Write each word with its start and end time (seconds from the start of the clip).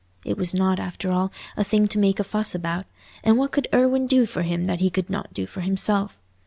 It 0.25 0.35
was 0.35 0.51
not, 0.51 0.79
after 0.79 1.11
all, 1.11 1.31
a 1.55 1.63
thing 1.63 1.87
to 1.89 1.99
make 1.99 2.19
a 2.19 2.23
fuss 2.23 2.55
about; 2.55 2.87
and 3.23 3.37
what 3.37 3.51
could 3.51 3.67
Irwine 3.71 4.07
do 4.07 4.25
for 4.25 4.41
him 4.41 4.65
that 4.65 4.79
he 4.79 4.89
could 4.89 5.11
not 5.11 5.31
do 5.31 5.45
for 5.45 5.61
himself? 5.61 6.17